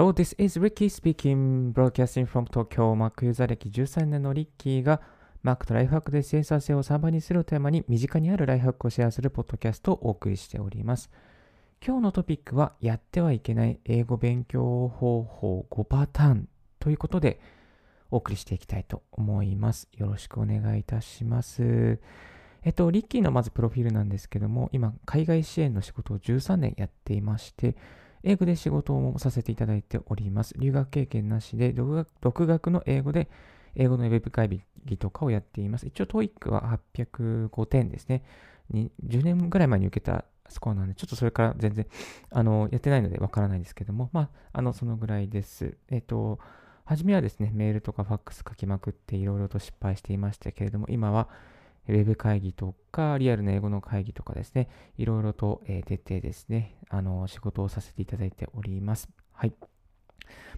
[0.00, 2.94] Hello, this is Ricky speaking, broadcasting from Tokyo.
[2.94, 5.02] Mac ユーザー歴13年のリッキーが
[5.44, 11.10] Mac とライフハックで生産性を3倍にするテーマに身近にあるライフハックをシェアするポッドキャストをお送りしております。
[11.86, 16.48] 今日のトピックはやってはいけない英語勉強方法5パターン
[16.78, 17.38] ということで
[18.10, 19.86] お送りしていきたいと思います。
[19.98, 22.00] よろしくお願いいたします。
[22.62, 27.76] えっと、リッキーのまずプロフィールなんですけども、今、海外支援の仕事を13年やっていまして、
[28.22, 30.54] 英語で仕事をさせていただいております。
[30.58, 33.28] 留学経験なしで、独学の英語で、
[33.76, 35.86] 英語のウェブ会議とかをやっています。
[35.86, 38.22] 一応、TOEIC は805点ですね。
[38.72, 41.86] 10年ぐらい前に受けたスコアなんで、ちょっとそれから全然、
[42.30, 45.76] あの、やってないのでわからないですけども、まあ、あの、そのぐらいです。
[45.88, 46.38] えっと、
[46.84, 51.28] 初めはですね、メールとかファックス書きまくっていろいろと失敗していましたけれども、今は、
[51.90, 59.08] ウェブ会議とか、リアルな英語の会議とかですね、いろいろと、えー、徹底ですね、あの、仕事をさせていただいております。
[59.32, 59.52] はい。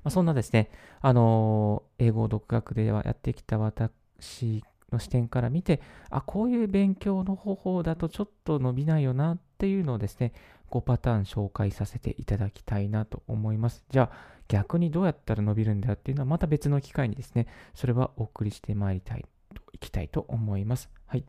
[0.04, 10.32] まあ、そんなですね、あの英語を独学ではやってきた私の視点から見て、あ、こういう勉強の方法だとちょっと伸びないよなっていうのをですね、
[10.70, 13.84] 5パターン紹介させていただきたいなと思います。
[13.90, 19.24] じゃあ、逆にどうやったら伸びるんだっていうのはまた別の機会にですね、それはお送りしてまいりたい
[19.72, 20.90] いきたいと思います。
[21.06, 21.24] はい。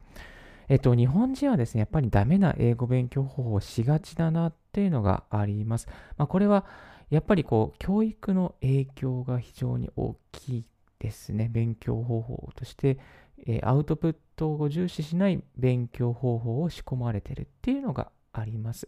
[0.69, 5.87] えっと、日本人はですね、やっぱりダメな英語勉強方法をしがちだなっていうのがあります。
[6.17, 6.65] まあ、これは、
[7.09, 10.65] やっぱりこう、教育の影響が非常に大きい
[10.99, 11.49] ですね。
[11.51, 12.97] 勉強方法として、
[13.45, 18.87] えー、アウトプットを重視しない勉強方法を仕込まれてるっていうのがあります。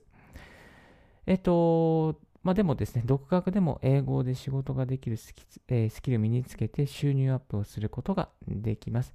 [1.28, 9.14] えっと、まあでもですね、独学でも英語で仕事ができるスキ,、えー、スキルを身につけて収入アップをすることができます。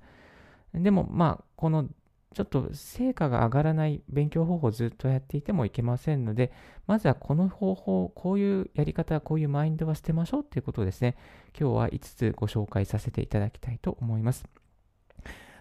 [0.74, 1.88] でも、まあ、この
[2.34, 6.52] ちょっと成果が上がらない勉強方法をずっとやっていてもいけませんので、
[6.86, 11.16] まずはこの方法、こういうやり方、こういうマインドは捨てましょうということをですね、
[11.58, 14.44] 今日は5つご紹介させていただきたいと思います。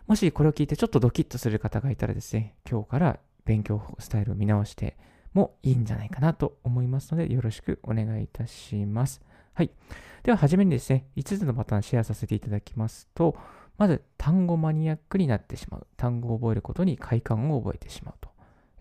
[0.06, 4.96] もしこれを聞いてちょっとドキッとする方がいたらですね、今日から勉強スタイルを見直して
[5.34, 9.22] もいいんじゃないかなと思いますので、よろしくお願いいたします。
[9.54, 9.72] はい。
[10.24, 13.36] では、はじめにですね、5つのパターンシェアさせていただきますと、
[13.80, 15.88] まず、単語マニアックになってしまう。
[15.98, 18.30] 単語を覚えることに快感を覚えてしまうと。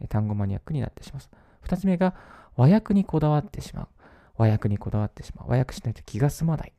[0.08, 1.22] 単語マニアックになってしまう。
[1.66, 2.14] 2つ目が、
[2.56, 3.88] 和訳にこだわってしまう。
[4.36, 5.50] 和訳にこだわってしまう。
[5.50, 6.72] 和訳しないと気が済まない。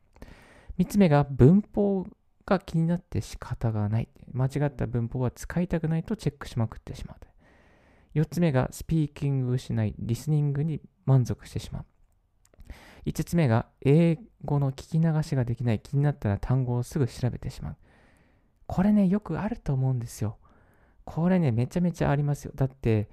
[0.77, 2.05] 3つ目が、文法
[2.45, 4.09] が気になって仕方がない。
[4.33, 7.17] 間違った文法は使いたくないとチェックしまくってしまう。
[8.15, 11.85] 4つ目がスピーキングしない、リスニングに満足してしまう。
[13.05, 17.77] 5つ目が英語の聞き流しができない、気になったら単語をすぐ調べてしまう。
[18.71, 20.37] これね、よくあると思うんですよ。
[21.03, 22.51] これね、めちゃめちゃありますよ。
[22.53, 23.09] だって、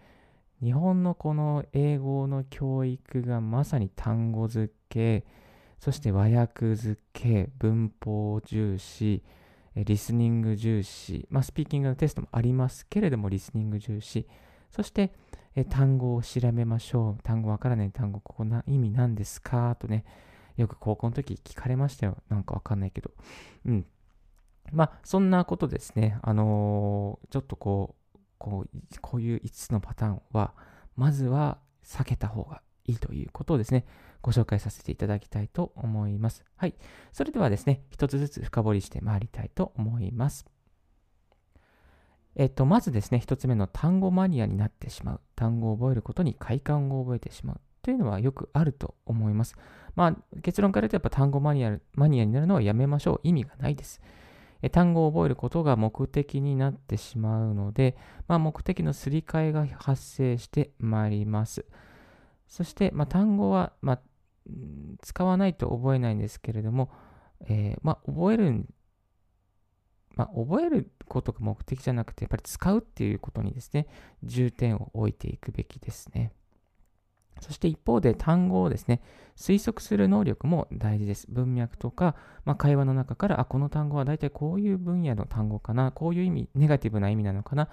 [0.62, 5.25] 日本のこの英語の教育がまさに単語付け、
[5.78, 9.22] そして和訳付け、文法重視、
[9.75, 14.28] リスニング重視、まあ、スピーキングのテストもありますけれども、リスニング重視、
[14.71, 15.12] そして
[15.71, 17.23] 単語を調べましょう。
[17.23, 19.75] 単語わからない単語、ここな意味何ですか？
[19.77, 20.05] とね、
[20.59, 22.19] よく高校の時聞かれましたよ。
[22.28, 23.11] なんかわかんないけど。
[23.65, 23.87] うん。
[24.72, 26.19] まあ、そんなことですね。
[26.22, 30.54] あのー、ちょっとこう、こう、こういう5つのパターンは、
[30.97, 33.87] まずは避けた方がいいということをですね、
[34.22, 36.44] ご紹介させていただきたいと思います。
[36.56, 36.75] はい。
[37.12, 40.47] それではですね、一つずつ深掘りしてまいりたいと思います。
[42.34, 45.21] えっと、まずですね、一つ目の単語マニアになってしまう。
[45.37, 47.60] 単語を覚えることに快感を覚えてしまう。
[47.82, 49.55] というのはよくあると思います。
[49.94, 53.21] まあ、結論から言うとやっぱ単語マニアマニアになるのはやめましょう。
[53.22, 54.00] 意味がないです。
[54.72, 57.97] 単語を覚えることが目的になってしまうので、
[58.28, 61.65] まあ、目的のすり替えが発生してまいります。
[62.49, 64.00] そして、まあ、単語は、まあ、
[65.03, 66.91] 使わないと覚えないんですけれども、
[67.49, 68.67] えー、まあ、覚える、
[70.15, 73.87] まあ、覚えることが目的じゃなくて、やっぱり使うっていうことにですね、
[74.23, 76.33] 重点を置いていくべきですね。
[77.41, 79.00] そして一方で単語をですね、
[79.36, 81.26] 推測する能力も大事です。
[81.31, 87.69] 文脈とか、まあ、会話の中から、あ、この単語は大体こういう分野の単語かな、こういう意味、ネガティブな意味なのかな、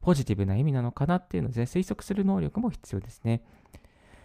[0.00, 3.42] ポジティブな意味なのかなっていうので、推測する能力も必要ですね。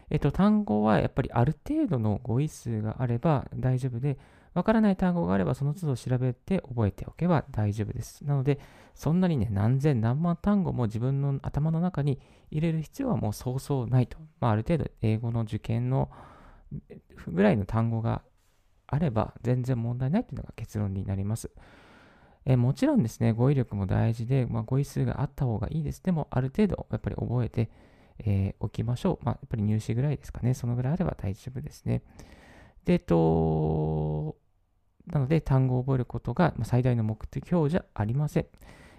[0.10, 4.18] えっと、単語はやっぱりある程度の語彙数があれば大丈夫で、
[4.54, 8.24] わからない単語があればその都度調べて覚えておけば大丈夫です。
[8.24, 8.60] なので、
[8.94, 12.20] そんなにね、何千何万単語も自分の頭の中に
[12.52, 14.18] 入れる必要はもうそうそうないと。
[14.40, 16.10] まあ、ある程度英語の受験の
[17.28, 18.22] ぐらいの単語が
[18.88, 21.50] あれば全然問題ないというのが結論になります。
[22.46, 26.04] えもちろんですね、語彙力も大事で、まあ、語彙数があった方がいいです。
[26.04, 27.70] でも、ある程度やっぱり覚えて、
[28.20, 29.26] えー、おきましょう。
[29.26, 30.54] まあ、やっぱり入試ぐらいですかね。
[30.54, 32.04] そのぐらいあれば大丈夫ですね。
[32.84, 34.36] で、と、
[35.08, 38.46] なので単語を覚えることが最大の目標じゃありません。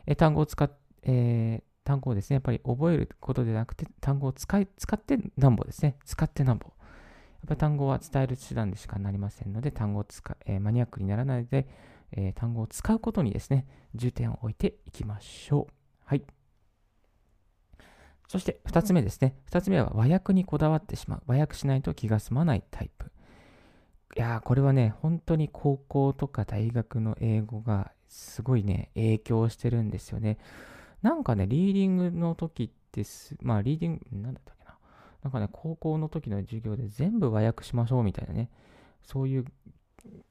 [0.06, 0.70] え単語を使っ、
[1.02, 5.96] えー、単語をですね、やっぱり覚えることでなくて、単語を使い使ってなんぼですね。
[6.04, 6.66] 使ってなんぼ。
[6.66, 11.68] やっぱり単語は伝える手段でしかなりませんので、単語を使、えー、マニアックにならないで、
[12.12, 15.72] えー、単語を使うことにですね、重点を置いていきましょう。
[16.04, 16.22] はい。
[18.28, 19.36] そして2つ目ですね。
[19.50, 21.22] 2つ目は和訳にこだわってしまう。
[21.26, 23.10] 和訳しないと気が済まないタイプ。
[24.16, 30.38] いやー、これはね、本当に高校とか大学の英語がすごいね、影響してるんですよね。
[31.02, 33.04] なんかね、リーディングの時って、
[33.42, 34.76] まあ、リーディング、なんだったっけな。
[35.24, 38.50] なんかね、高校の時の授業で全部和訳しましょうみたいなね、
[39.02, 39.44] そういう、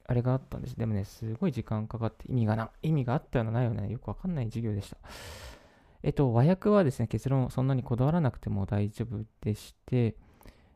[0.06, 0.78] あれがあったんです。
[0.78, 4.96] でもね、すごい時間かかって意味がな、意味があったようなないような、よくわかんない授業でした。
[6.02, 10.16] えっと、和訳はですね、結論そんなにこだわらなくても大丈夫でして、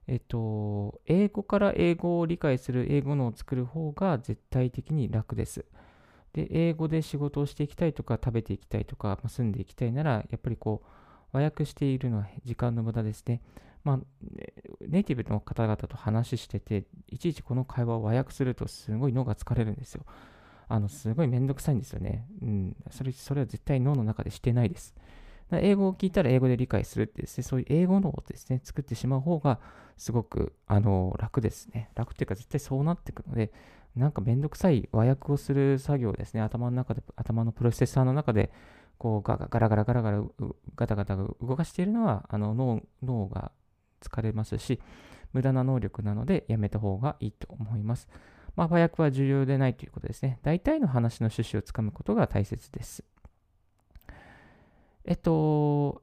[0.09, 5.67] えっと、英語から英語を理解する英語のを作る方が絶対的に楽です。
[6.33, 10.87] で、英語で仕事をしていきたいとか、食べていきたいとか、ま、住んでいきたいなら、やっぱりこう、
[11.33, 13.43] 和訳しているのは時間の無駄ですね。
[13.85, 14.01] まあ、
[14.81, 20.05] ネイティブの方々と話してて、いちいちこの会話を和訳するとすごい脳が疲れるんですよ。
[20.69, 22.27] あの、すごいめんどくさいんですよね。
[22.43, 22.77] うん。
[22.91, 24.95] それ、それは絶対脳の中でしてないです。
[25.53, 29.61] 英語を聞いたら英語で理解するってですね、そういう英語のをですね、作ってしまう方が
[29.97, 31.91] すごくあの楽ですね。
[31.95, 33.53] 楽っていうか絶対そうなってくるので、
[33.97, 38.53] なんかめんどくさい和訳をする作業ですね、頭の中で、頭のプロセッサーの中で、
[38.99, 40.23] こうガガラガラガラガラ
[40.77, 43.53] ガタガタ動かしているのはあの脳脳が
[44.03, 44.81] 疲れますし、
[45.33, 48.09] 無駄な能力なのでやめた方がいいと思います。
[48.57, 50.41] まあ、和訳は重要でないということですね。
[50.43, 53.05] 大体の話の趣旨をつかむことが大切です。
[55.09, 56.03] えっと、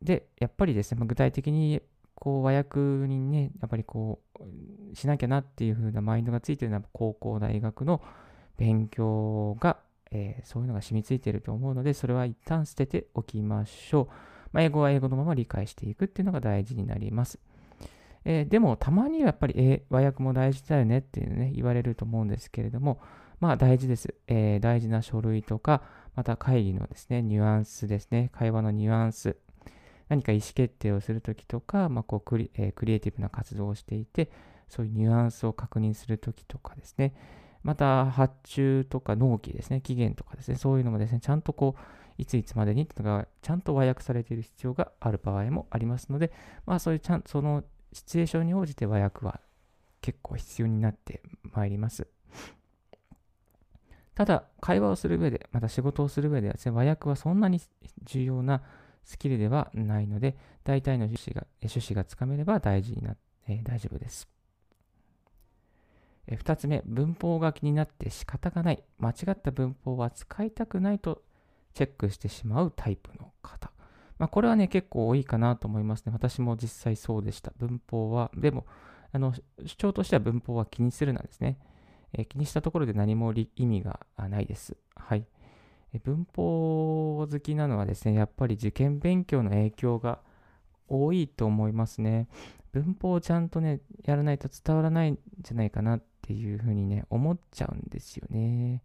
[0.00, 1.82] で、やっぱりですね、ま、具体的に
[2.14, 8.00] こう和訳にね、やっぱりこう、しなきゃなっていう風なマインドがついてるのは高校、大学の
[8.56, 9.76] 勉強が、
[10.10, 14.06] えー、そういうのが染みついてると思うので、それは一旦捨てておきましょう。
[14.52, 17.38] まあ、英語は英語のまま理解していくっていうのが大事になります。
[18.24, 22.98] えー、でも、たまにはやっぱり、えー、和訳も大事だよねっていうね、言われると思うんですけれども、
[23.40, 24.14] まあ大事です。
[24.26, 25.82] えー、大事な書類とか、
[26.16, 29.36] また会議のですね、ニュアンスですね、会話のニュアンス、
[30.08, 34.30] 何か意思決定をするときとか、まあ、こうクリ、えー、クリエイティブな活動をしていて、
[34.68, 37.14] そういうニュアンスを確認するときとかですね、
[37.62, 41.80] また発注とか納期ですね、期限とかですね、そういうのもですね、ちゃんとこう、
[42.18, 46.32] いついつまでにっていうのがちゃんと和訳されている必要がある場合もありますので、
[46.64, 47.62] まあそういうちゃんその
[47.92, 49.40] シチュエーションに応じて和訳は
[50.00, 52.06] 結構必要になってまいります。
[54.16, 57.60] ただ、会話をする上で、また仕事をする上ではですね、和訳はそんなに
[58.02, 58.62] 重要な
[59.04, 63.14] スキルではないので、大体の趣旨が趣旨がつかめれば大事にな、
[63.46, 64.26] えー、大丈夫です。
[66.28, 68.82] 2つ目、文法が気になって仕方がない。
[68.98, 71.22] 間違った文法は使いたくないと
[71.74, 73.70] チェックしてしまうタイプの方。
[74.18, 76.12] まあ、これはね、結構多いかなと思いますね。
[76.12, 77.52] 私も実際そうでした。
[77.58, 78.66] 文法は、でも、
[79.12, 79.34] あの
[79.66, 81.58] 主張としては文法は気にするなんですね。
[82.18, 84.76] え気にしたところで何も意味がないです。
[84.94, 85.24] はい。
[86.04, 90.20] 文法好きなのはですね、やっぱり受験勉強の影響が
[90.88, 92.28] 多いと思いますね。
[92.72, 98.82] 文法をちゃんとね、やらないと伝わらないんじゃないかなっていうふうにね、思っちゃうんですよね。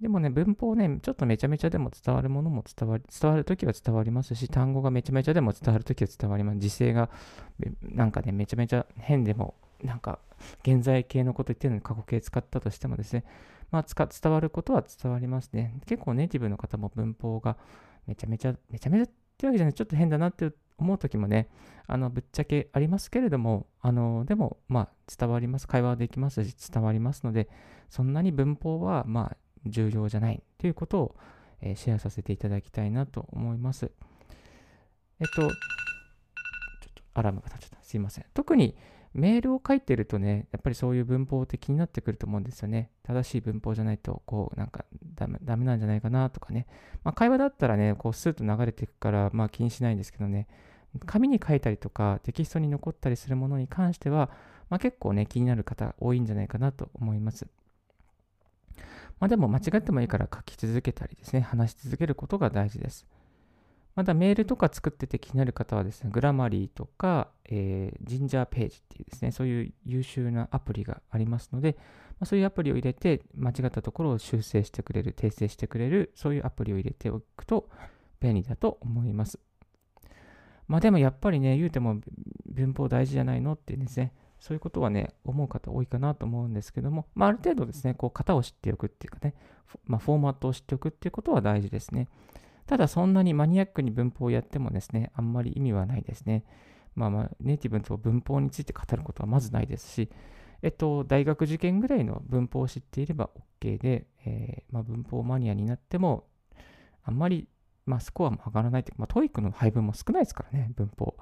[0.00, 6.58] でもね、文法ね、ちょっとめちゃめちゃでも伝わるものも伝わり、伝わるときは伝わりますし、単語がめちゃめちゃでも伝わるときは伝わります。
[6.58, 7.10] 時勢が
[7.82, 10.18] なんかね、めちゃめちゃ変でもなんか、
[10.62, 13.24] 現在形のこと言ってるのに過去形使ったとしてもですね、
[13.70, 15.74] まあ、伝わることは伝わりますね。
[15.86, 17.56] 結構ネイティブの方も文法が
[18.06, 21.48] めちゃめちゃ、めちゃめちゃってわけじゃない、ちょっと変だなって思う時もね、
[21.86, 25.68] あの、ぶっちゃけありますけれども、あの、でも、まあ、伝わります。
[25.68, 27.48] 会話はできますし、伝わりますので、
[27.88, 31.16] そんなに文法は、まあ、重要じゃないということを、
[31.60, 33.90] えー、シェアさせていただきたいなと思います。
[35.20, 35.50] え、っと
[37.18, 37.84] アラームが立っちゃった。
[37.84, 38.24] すいません。
[38.34, 38.76] 特に、
[39.14, 42.90] メールを書いてるとね、やっぱりそういう文法って気になってくると思うんですよね。
[43.02, 44.84] 正しい文法じゃないと、こう、なんか
[45.14, 46.66] ダメダメなんじゃないかなとかね。
[47.04, 50.46] まあ、会話だったらね、こう、スーッと流れていくから、まあ、気にしないんですけどね、
[51.06, 54.30] 紙に書いたりとか、テキストに残ったりするものに関しては、
[54.68, 57.46] まあ、結構ね、気になる方多いんじゃないかなと思います。
[59.20, 63.06] まあ、でも間違ってもいいから書き続けたりですね、話し続けることが大事です。
[63.98, 71.76] まだメールとか作ってて気になる方はですね、グラマリーとか、えー、ジンジャーページっていうですね、そういう優秀なアプリがありますので、
[72.10, 77.70] まあ、そういうアプリを入れて、間違ったところを修正してくれる、訂正してくれる、そういうアプリを入れておくと
[78.20, 79.40] 便利だと思います。
[80.68, 82.00] まあでもやっぱりね、言うても
[82.46, 89.34] 文法大事じゃないのってですね、そういうことはね、思う方多いかなと思うんですけども、まあ、ある程度ですね、こう型を知っておくっていうかね、
[89.86, 92.06] まあ、フォーマットを知っておくっていうことは大事ですね。
[92.68, 96.44] ただ、そんなにマニアックに文法をやってもですね、あんまり意味はないですね。
[96.94, 100.10] まあまあ、ネイティブと文法について語ることはまずないですし、
[100.60, 106.26] えっと、大学受験ぐらいの文法を知っていれば OK で、えー、まあ、文法マニアになっても、
[107.04, 107.48] あんまり、
[107.86, 111.16] まあ、スコアも上がらないというか、まあ、 TOEIC の配分も少ないですからね、文法。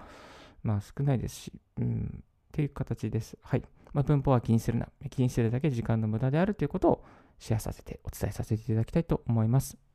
[0.64, 3.38] まあ、少ないですし、うん、っていう形です。
[3.42, 3.62] はい。
[3.92, 4.88] まあ、文法は気にするな。
[5.10, 7.04] 気にするだけ時間の無駄であるということを
[7.38, 9.85] シェアさせて、お伝えさせていただきたいと思います。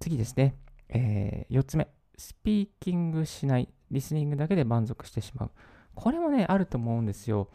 [0.00, 0.56] 次ですね。
[0.88, 1.88] えー、4つ目。
[2.16, 3.68] スピーキングしない。
[3.90, 5.50] リスニングだけで満足してしまう。
[5.94, 7.48] これもね、あると思うんですよ。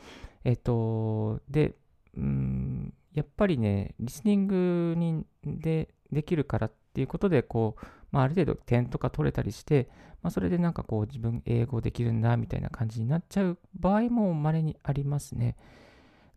[0.44, 1.76] えっ、と、で、
[2.18, 9.90] うん、やっぱりね、リスニングにでできるからっていうことで、こう、まあ、ある程度点とか取れたりして、
[10.22, 15.56] まあ、それでなんかこう自分英語できるんだみたいな感じになっちゃう場合も稀にありますね。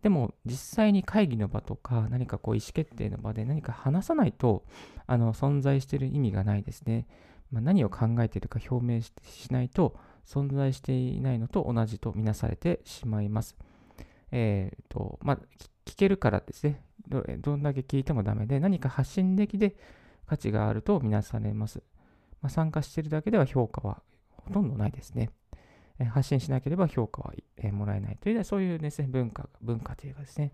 [0.02, 4.64] でも実際に会議の場とか何かこう意思決定の場で何か話さないと
[5.06, 7.06] あの存在してる意味がないですね。
[7.50, 9.12] まあ、何を考えているか表明し
[9.50, 13.56] ないと存在していないのと同じとみなされてしまいます。
[14.32, 15.38] えっ、ー、と、まあ、
[15.84, 19.76] 聞けるからですねど、どんだけ聞いてもダメで何か発信できて
[20.26, 21.82] 価値があるとみなされます。
[22.42, 25.30] まあ、参加しているだけでは評価はほとんどないですね。
[26.04, 27.32] 発信しなければ評価は、
[27.72, 30.52] もらえないという、そういうですね、文化、文化というかですね、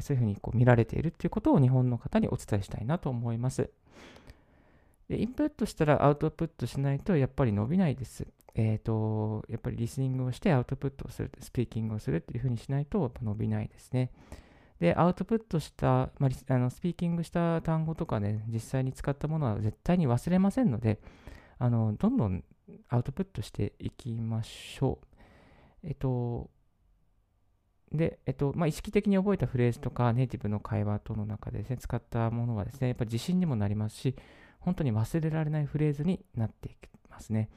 [0.00, 3.70] そういうふうにこう見られているということを日本の方にお伝えしたいなと思います。
[5.08, 8.26] でインプットしたらアウトプットしないとやっぱり伸びないです。
[8.54, 14.10] えっ、ー、と、やっぱりリスニングをしてアウトプットをする、スピーキングをするっていうふうにしないと伸びないですね。
[14.78, 21.00] で、アウトプットした、まあ、あのスピーキングした単語とかね、実際に使ったものは絶対に忘れませんので、
[21.58, 22.44] あのどんどん
[22.88, 25.06] アウトプットしていきましょう。
[25.86, 26.50] えっと、
[27.92, 34.16] で、えっと、まあ、意識的に覚えたフレーズとか、ネイティブの会話との中でですね、使ったものはですね、やっぱ自信にもなりますし、
[34.60, 37.50] 本当に忘れられないフレーズになっていきますね。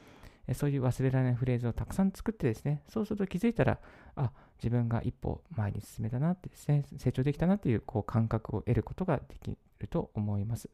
[0.54, 3.80] そういう忘れられないフレーズをたくさん作ってですね、そうすると気づいたら、
[4.16, 10.70] あ、自分が一歩前に進めたなってですね、成長できたなっていうこう感覚を得ることができると思います。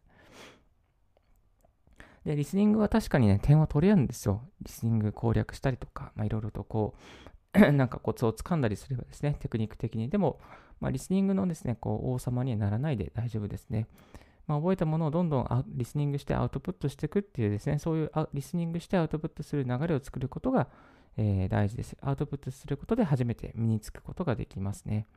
[2.26, 4.42] で、リスニングは確かにね、点は取れるんですよ。
[4.62, 6.96] リスニング攻略したりとか、まあ、いろいろとこ
[7.56, 10.10] う、 なんかコツをつかんだりすればですね、テクニック的に。
[10.10, 10.40] でも、
[10.80, 13.88] まあ、リスニングのですね、こう王様にはならないで大丈夫ですね。
[14.48, 20.68] まあ、覚えたものをどんどんリスニングしてアウトプットしていくっていうですね、そういうリスニングしてアウトプットする流れを作ることが、
[21.18, 21.96] えー、大事です。
[22.02, 25.08] アウトプットすることで初めて身につくことができますね。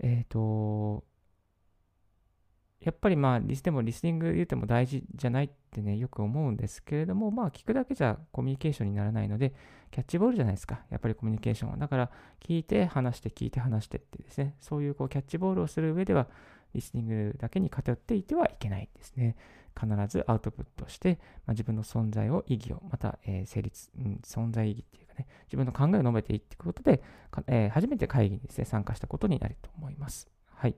[0.00, 1.04] えっ、ー、と、
[2.84, 9.54] やっぱりまあ、リスでもリスニング言うても大事じゃないってね、よく思うんですけれども、まあ、聞くだけじゃコミュニケーションにならないので、
[9.90, 10.82] キャッチボールじゃないですか。
[10.90, 11.76] やっぱりコミュニケーションは。
[11.78, 12.10] だから、
[12.40, 16.28] 聞いて、話して、聞いて、話してってですね、そういうこうキャッチボールをする上では、
[16.74, 19.36] リスニングだけに偏っていてはいけないですね。
[19.80, 27.02] 必ずアウトプットして、まあ、自分の存在を、意義を、また、えー、成立、うん、存在意義っていうかね、自分の考えを述べていっていくことで、
[27.46, 30.28] えー、初めて会議にですね、参加したことになると思います。
[30.50, 30.76] はい。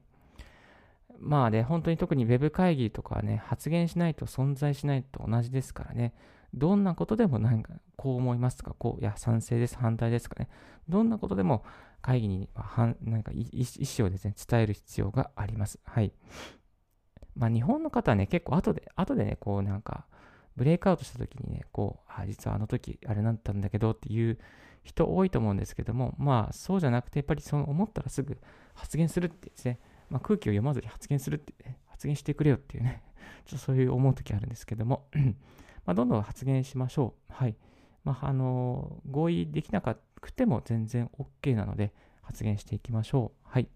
[1.20, 6.14] まあね、本当に特に Web 会議とかね、発言しないと存在しないと同じですからね、
[6.54, 10.48] どんなことでもなんか、こう思いますとか、こう、いや、賛成です、反対ですかね、
[10.88, 11.64] どんなことでも
[12.02, 13.64] 会議にはんなんか意
[13.98, 15.78] 思をですね、伝える必要があります。
[15.84, 16.12] はい。
[17.34, 20.06] まあ、日本の方はね、結構後で、後でね、こうなんか、
[20.56, 24.38] ブレイクアウトした時にね、こう、あ、実はあの時あれなったんだけどっていう
[24.82, 28.38] 人多いと思うんですけども、まあ、そうじゃなくて、やっぱりその思ったらすぐ
[28.74, 29.78] 発言するってですね、
[30.10, 33.02] まあ、空気を読まずに発言するって、ね、 発言してくれよっていうね、
[33.44, 35.08] ちょっとそういう思う時あるんですけども、
[35.84, 37.32] ま、どんどん発言しましょう。
[37.32, 37.56] はい。
[38.04, 43.48] まあ、あの合意できなくても全然 OK なので発言していきましょう。
[43.48, 43.68] はい。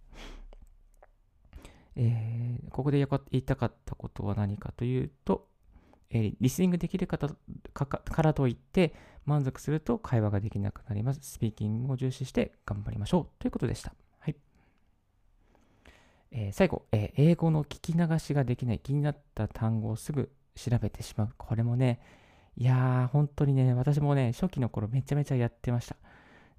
[1.97, 5.49] えー、ここで言いたかったことは何かというと、
[6.11, 7.29] えー、リスニングできる方
[7.73, 8.95] からといって
[9.25, 11.21] 満足すると会話ができなくなります。
[11.23, 13.95] スピーキングを重視して頑張りましょうということでした。
[16.33, 21.31] えー、最後、え英語の聞き流しができない気になった単語をすぐ調べてしまう。
[21.37, 22.01] これもね、
[22.57, 25.97] いやー、本当にね、私もね、初期の頃めちゃめちゃやってました。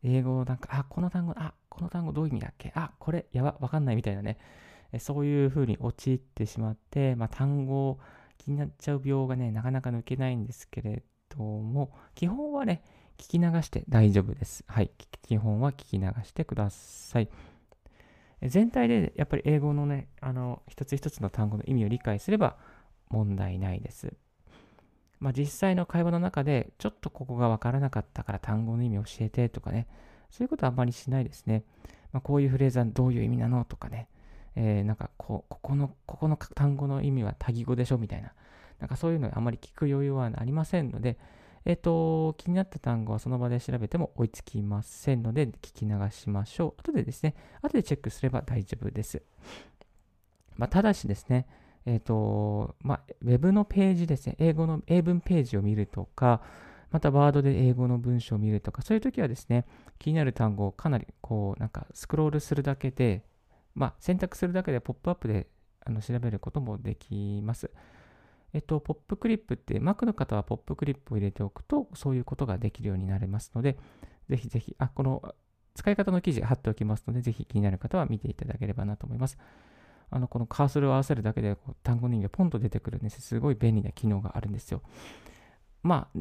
[0.03, 2.71] 英語なんか、あ、この単語、あ、この単語どういう意味だっけ？
[2.75, 4.37] あ、これ、やば、わかんないみたいなね、
[4.99, 7.97] そういう風に陥ってしまって、まあ、単語
[8.37, 12.83] 気になっちゃう病がね、なかなか抜けないんですけれども、基本はね、
[13.17, 14.63] 聞き流して大丈夫です。
[14.67, 14.91] はい。
[15.21, 17.29] 基本は聞き流してください。
[18.49, 22.57] 全体でやっぱり英語のね、あの、一つ一つの単語の意味を理解すれば
[23.09, 24.13] 問題ないです。
[25.19, 29.87] まあ、実際の会話の中で、ちょっとここがわからなかったから単語の意味教えてとかね、
[30.31, 31.63] そういうことはあんまりしないですね。
[32.11, 34.07] まあ、こういうフレーズはどういう意味なのとかね、
[34.55, 38.33] えー、なんかこここの、ここの単語の意味は多義語でしょみたいな、
[38.79, 41.17] なんかそういうのあまり聞く余裕はありませんので、
[41.65, 46.81] えっ、と、気になった単語はその場で調べても追いつきませんので、聞き流しましょう。
[46.81, 49.21] 後でですね、後でチェックすれば大丈夫です。
[50.57, 51.47] まあ、ただしですね、
[51.85, 56.41] えっ、と、まあ、ウェブのページですね、英語の英文ページを見るとか、
[56.91, 59.65] またワードで英語の文章を見るとか、そういう時はですね、
[59.97, 63.23] 気になる単語をかなりこう、なんかスクロールするだけで、
[63.75, 65.47] まあ、選択するだけでポップアップで
[65.85, 67.71] あの調べることもできます。
[68.53, 73.77] えっと、ポップクリップって、Mac の方はポップクリップを入れておくと、そういうことができるようになれますので、
[74.29, 75.35] ぜひぜひ、あ、この
[75.75, 79.37] 使い方の記事貼っておきますので、ぜひ気になる方は見ていただければなと思います。
[80.09, 83.21] あの、このカーソルを合わせるだけでこう単語人形ポンと出てくるんです。
[83.21, 84.81] すごい便利な機能があるんですよ。
[85.83, 86.19] まあ、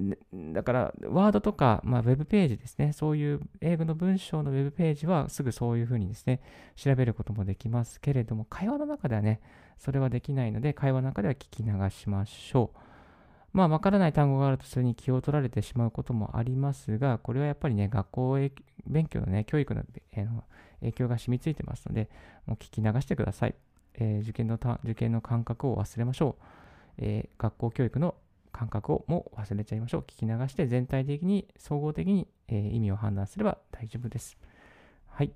[0.52, 2.92] だから、ワードとか、まあ、ウェブページですね。
[2.92, 6.40] そういう英語の文章のウェブページはすぐそういうふうにですね、
[6.76, 9.40] 調べることもできますけれども、会話の中ではね、
[9.78, 12.78] それはできないので、会話の中では聞き流しましょう。
[13.52, 18.38] まあ、わからない単語があるとそれに気を取られてしまうこともありますが、これはやっぱりね、学校
[18.86, 19.82] 勉強のね、教育の
[20.80, 22.08] 影響が染みついてますので、
[22.46, 23.54] もう聞き流してください。
[23.94, 26.44] えー、受験の受験の感覚を忘れましょう。
[26.98, 28.14] えー、学校教育の
[28.60, 30.00] 感覚をも忘れちゃいましょう。
[30.02, 34.36] 聞き流して全体的に、総合的に、えー、意味を判断すれば大丈夫です。
[35.06, 35.28] はい。
[35.28, 35.32] い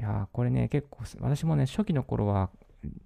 [0.00, 2.50] やこれね、結構、私もね、初期の頃は、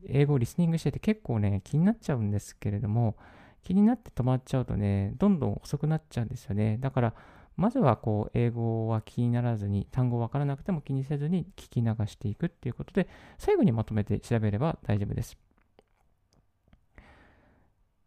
[0.08, 3.16] 英語をリスニングしてて結構ね、気になっちゃうんですけれども、
[3.62, 6.76] 気になって止まっちゃうとね、どんどん遅くなっちゃうんですよね。
[6.78, 7.14] だから、
[7.56, 15.47] まずはこう、英語は気にならずに、単語わからなくても気にせずに聞き流していくっていうことで、最後にまとめて調べれば大丈夫です。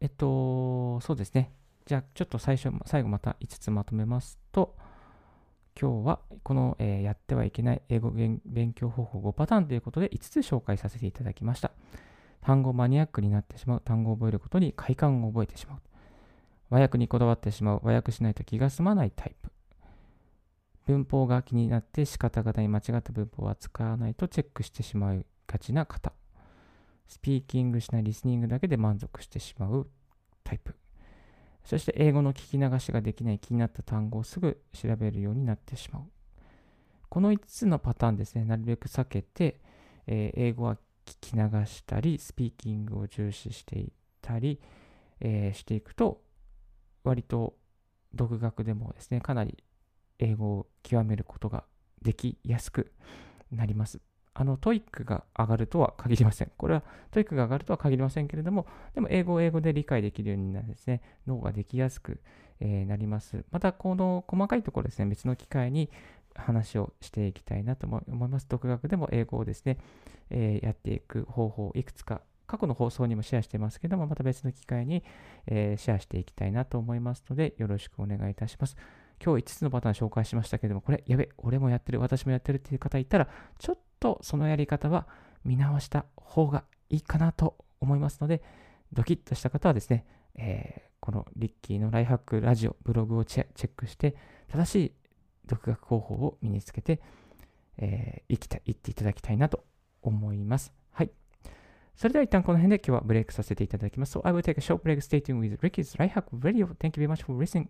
[0.01, 1.53] えっと、そうですね。
[1.85, 4.75] じゃあ、ちょっと最初、最後また5つまとめますと、
[5.79, 11.71] 今日はこの、えー、やってはいけない英語勉強方法5パターンということで5つ紹介させていただきました。
[12.41, 15.79] 単語マニアックになってしまう、単語を覚えることに快感を覚えてしまう。
[16.71, 19.51] 和訳にこだわってしまう、和訳しないと気が済まないタイプ。
[20.87, 26.11] 文法が気になって仕方がない間違った文法は使わないとチェックしてしまいがちな方。
[27.11, 29.89] スピーキングしないリスニングだけで満足してしまう
[30.45, 30.77] タイプ。
[31.65, 36.03] そして英語の聞き流しができない気になった単語をすぐ調べるようになってしまう。
[37.09, 39.59] この5つのパターンですね、なるべく避けて、
[40.07, 44.61] えー、英語は聞き流したり、スピーキングを重視していたり、
[45.19, 46.21] えー、していくと、
[47.03, 47.57] 割と
[48.13, 49.61] 独学でもですね、かなり
[50.17, 51.65] 英語を極めることが
[52.01, 52.93] できやすく
[53.51, 53.99] なります。
[54.33, 56.51] あの、 TOEICが上がるとは限りません。
[56.57, 58.65] これは TOEICが上がるとは限りませんけれども、
[58.95, 62.19] でも英語を英語で理解できるようになるですね、脳ができやすく、
[62.59, 63.43] え、なります。
[63.51, 65.89] また、この細かいところですね、別の機会に
[66.35, 68.47] 話をしていきたいなと思います。
[68.47, 69.77] 独学でも英語をですね、
[70.29, 75.03] えー、やっていく方法を、いくつか過去の放送にもシェアしてますけども、また別の機会に、
[75.47, 78.75] えー、シェアしていきたいなと思いますので、よろしくお願いいたします。
[79.23, 85.07] 今日5つのパターン紹介しましたけれども、これ、やべ、俺もやってる、私もやってるっていう方いたら、ちょっとそのやり方は
[85.45, 88.41] 見直した方がいいかなと思いますので、
[88.91, 94.15] ドキッとした方はですね、えー、このリッキーのライフハックラジオ、ブログをチェックして、
[94.51, 94.91] 正しい
[95.45, 96.99] 独学方法を身につけて、
[97.77, 99.63] えー、生きた、いっていただきたいなと
[100.01, 100.73] 思います。
[100.91, 101.11] はい。
[101.95, 104.17] それでは一旦この辺で今日はブレイクさせていただきます。
[104.17, 104.97] So I will take a short break.
[105.01, 106.67] Stay tuned with Ricky's Right Hack Radio.
[106.79, 107.69] Thank you very much for listening.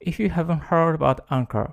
[0.00, 1.72] If you haven't heard about Anchor,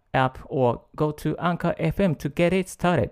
[0.13, 3.11] app or go to Anchor FM to get it started.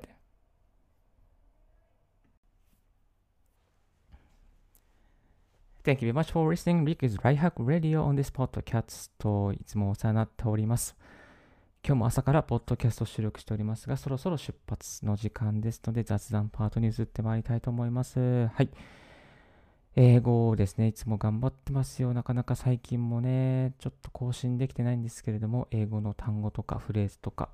[5.84, 6.86] Thank you very much for listening.
[6.86, 9.10] Rick is Right Hack Radio on this podcast.
[9.54, 10.96] いつもお世話になっております。
[11.86, 18.20] 今日も朝からポッドキャスト収録しておりますが、そろそろ出発の時間ですので、雑談パートに移ってまいりたいと思います。
[18.20, 18.70] はい。
[19.96, 22.14] 英語をですね、いつも頑張ってますよ。
[22.14, 27.50] なかなか最近もね、ちょっと更新できてないんですけれども、英語の単語とかフレーズとか、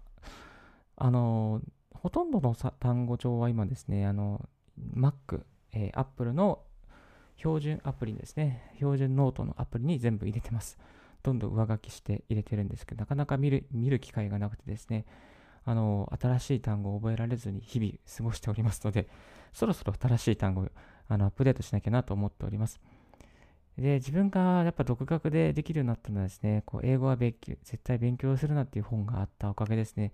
[0.98, 1.62] あの、
[1.93, 4.48] ほとんどの単語帳は今ですね、あの、
[4.95, 6.60] Mac、えー、Apple の
[7.38, 10.78] 標準アプリですね、標準ノートのアプリに全部入れてます。
[11.24, 15.06] どんどん上書きして入れてるんですけど、なかなか見る見る機会がなくてですね、
[15.63, 19.08] あの、新しい単語を覚えられずに日々過ごしておりますので、
[19.52, 20.69] そろそろ新しい単語を
[21.08, 22.80] あのアップデートしなきゃなと思っております。
[23.78, 30.13] で、自分がやっぱ独学でできるようになったのはですね、こう英語は勉強絶対勉強するなっていう本があったおかげですね。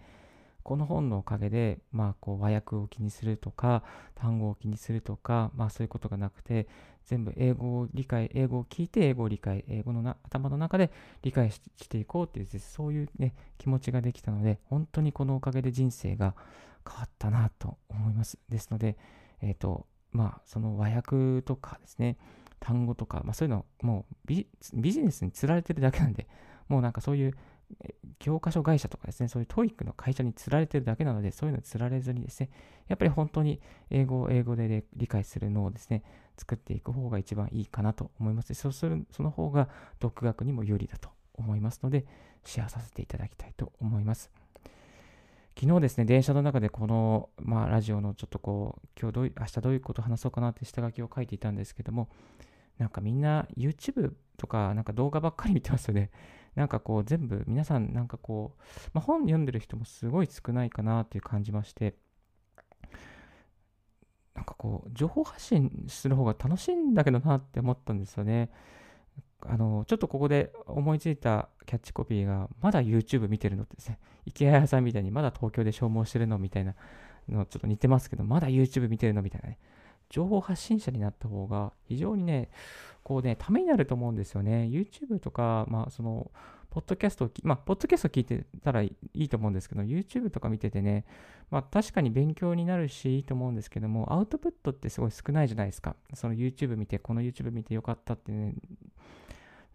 [0.63, 3.83] この本のおかげで、まあ、こう和訳を気にするとか、
[4.15, 6.67] 単語を気にするとか、まあ、そういうことがなくて、
[7.05, 10.91] 全部英語を理解、英語を聞いて、英語を理解、英語のな頭の中で
[11.23, 16.35] 理解していこうっていう、そういう、ね、気持ちができたので、本当にこのおかげで人生が
[16.87, 18.37] 変わったなと思います。
[18.47, 18.97] ですので、
[19.41, 22.17] えっ、ー、と、まあ、その和訳とかですね、
[22.59, 24.45] 単語とか、まあ、そういうのもうビ
[24.93, 26.27] ジネスにつられてるだけなんで、
[26.67, 27.33] もうなんかそういう
[28.19, 32.49] 教科書会社とかですね、そういう TOEIC の会社につられてるだけなので、そういうのにつられずにですね、
[32.87, 36.03] やっぱり本当に英語を英語で理解するのをですね、
[36.37, 38.53] 作っていく方が一番いいかなと思います。
[38.53, 39.69] そうする、その方が
[39.99, 42.05] 独学にも有利だと思いますので、
[42.43, 44.31] シェアさせていただきたいと思います。
[45.59, 52.09] 昨日ですね、電車の中でこの、まあ、ラジオのちょっとこう、今日どう、明日どういうこと話そうかなって下書きを書いていたんですけども、
[52.77, 56.09] なんかみんな YouTube とかなんか動画ばっかり見てますよね。
[56.55, 58.61] なんかこう全部皆さんなんかこう、
[58.93, 61.95] まあ、本読んでる人もすごい少ないかなっていう感じまして、
[64.33, 68.49] なんかこう情報発信する方が楽しいんだけどなって思ったんですよね。
[69.47, 76.75] あの、ちょっとここで思いついたキャッチコピーが、まだ YouTube 見てるのってですね、池谷さんみたいにまだ東京で消耗してるのみたいな
[77.29, 79.59] のちょっと似てますけど、まだ YouTube 見てるのみたいなね、
[80.09, 82.49] 情報発信者になった方が非常にね、
[83.03, 84.69] こうね、ためになると思うんですよね。
[84.71, 86.31] YouTube とか、まあ、その、
[86.69, 91.05] ポッドキャストを、まあ、ポッドキャスト聞いてたらいいと思うんですけど、YouTube とか見ててね、
[91.49, 95.95] まあ、確かに勉強になるし、いいと思うんですけども、アウトプットってすごい少ないじゃないですか。
[96.13, 98.53] その YouTube 見て、この YouTube 見てよかったってね、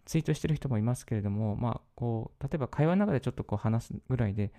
[0.07, 4.53] ツイートしてる人もいますけれども、まあ、こう、例えば会話の中でちょっとこう話すぐらいで、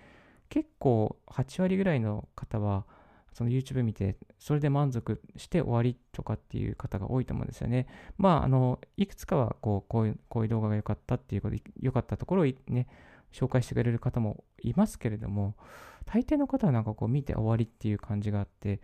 [0.47, 2.85] 結構8割ぐらいの方は、
[3.33, 7.87] その YouTube 見て、それで満足して終わりとかっていう方が多いと思うんですよね。
[8.19, 12.87] まあ、あの、いくつかはこう、こういう、こういう動画が良かったっていうこと、良かったところをね、
[13.31, 15.55] 紹介してくれる方もいますけれども、
[16.05, 18.81] 大抵の方はなんかこう見て終わりっていう感じがあって、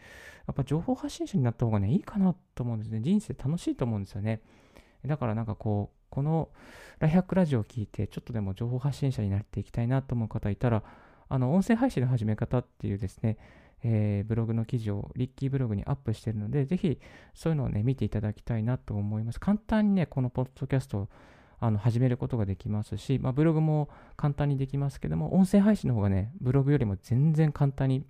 [0.48, 3.02] やっぱ情報発信者になった方がね、いいかなと思うんですね。
[3.02, 4.42] 人生楽しいと思うんですよね。
[5.06, 6.48] だからなんかこう、この
[7.00, 10.82] ライハックラジオを聞いて、ちょっとでも情報発信者になっていきたいなと思う方いたら、
[11.28, 13.38] あの、音声配信の始め方っていうですね、
[13.84, 17.02] えー、ブログの記事をリッキーブログにアップしているので、ぜひ
[17.34, 19.42] そういうのをね、見ていただきたいなと思います。
[19.42, 21.10] 簡単にね、このポッドキャストを
[21.60, 28.06] あの始めることができますし、まあ、ブログも簡単にできますけども、音声配信の方がね、ブログよりも全然簡単に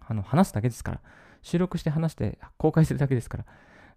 [0.00, 1.00] あの話すだけですから、
[1.42, 3.44] 収録して話して公開するだけですから、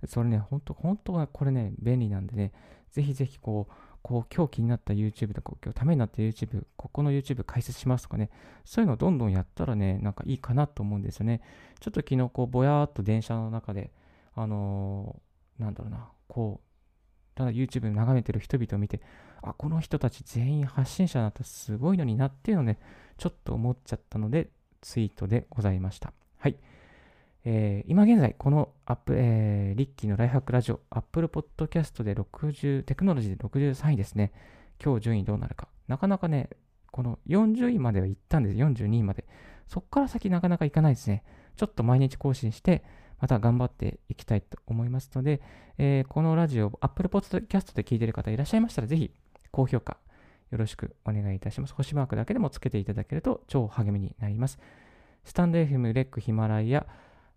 [0.08, 2.52] それね、本当、本当はこれね、便利なんでね、
[2.94, 8.30] ぜひぜひこう、こう今日気になった YouTube とか、今日ためになった YouTube、ここの YouTube 解説しますとかね、
[8.66, 11.42] そういうのをどんどんやったらね、なんかいいかなと思うんですよね。
[11.80, 13.92] ちょっと昨日、こう、ぼやーっと電車の中で、
[14.36, 19.02] あのー、なんだろうな、こう、ただ YouTube 眺めてる人々を見て、
[19.42, 22.78] あ、この人たち全員発信者だったらすごいのになっていうのをね、
[23.18, 24.50] ちょっと思っちゃったので、
[24.82, 26.14] ツイートでございました。
[26.38, 26.58] はい。
[27.46, 34.32] えー、今現在、このアップ、えー、リッキーのライフハックラジオ、アップルポッドキャストで60、テクノロジーで63位ですね。
[34.84, 35.68] 今日順位どうなるか。
[35.88, 36.50] なかなかね、
[36.92, 38.56] この40位までは行ったんです。
[38.58, 39.26] 42位まで。
[39.68, 41.24] そこから先なかなか行かないですね。
[41.58, 42.84] ちょっと毎日更新して、
[43.20, 45.42] また頑張っていきたいと思いますので、
[45.78, 49.12] えー、このラジオ、アップルポッドキャストで聞いている方いらっしゃいましたら、ぜひ
[49.52, 49.98] 高評価
[50.52, 51.74] よろしくお願いいたします。
[51.74, 54.60] 星マークだけでもつけていただけると超励みになります。
[55.26, 56.86] スタンド FM、レック、ヒマラヤ、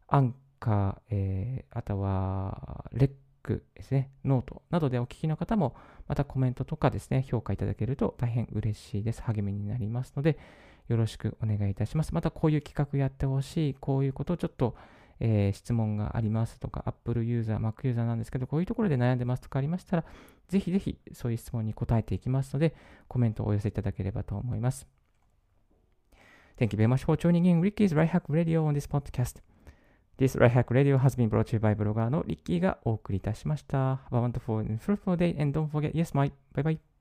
[0.09, 3.11] アンカー、えー、あとは、レッ
[3.43, 5.75] クですね、ノートなどでお聞きの方も、
[6.09, 9.23] またコメントとかですね、評価いただけると大変嬉しいです。
[9.23, 10.39] 励みになりますので、
[10.89, 12.15] よろしくお願いいたします。
[12.15, 14.77] また、こういう企画やってほしい、こういうことをちょっと、
[15.19, 20.05] えー、質問がありますとか、Apple ユーザー、Mac ユーザーなんですけど、こういうところで悩んでますとかありましたら、
[20.49, 22.75] ぜひぜひそういう質問に答えていきますので、
[23.09, 24.87] コメントをお寄せいただければと思います。
[26.59, 29.56] Thank you very much for joining in Ricky's Life Hack Radio on this podcast.
[30.19, 33.97] This Right Hack Radio has been brought to you by ブロガーのリッキーがお送りいたしました。
[34.11, 36.33] Have a wonderful and fruitful day and don't forget, yes, my.
[36.55, 36.96] Bye bye.